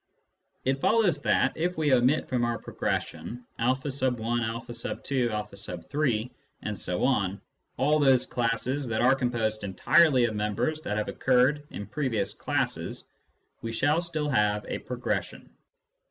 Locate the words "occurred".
11.07-11.67